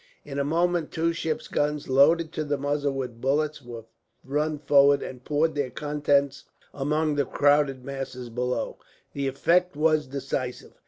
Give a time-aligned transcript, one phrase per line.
[0.25, 3.85] In a moment two ship's guns, loaded to the muzzle with bullets, were
[4.25, 8.79] run forward, and poured their contents among the crowded masses below.
[9.13, 10.73] The effect was decisive.